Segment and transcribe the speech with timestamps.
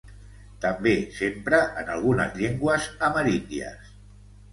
[0.61, 3.93] També s'empra en algunes llengües ameríndies.